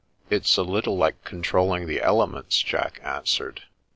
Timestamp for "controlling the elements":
1.23-2.57